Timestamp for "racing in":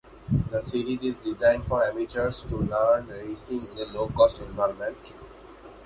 3.05-3.77